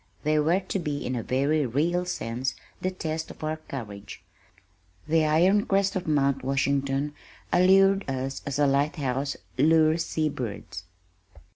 [0.23, 4.23] They were to be in a very real sense the test of our courage.
[5.07, 7.13] The iron crest of Mount Washington
[7.53, 10.85] allured us as a light house lures sea birds.